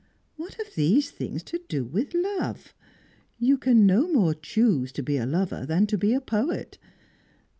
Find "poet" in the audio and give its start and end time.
6.19-6.79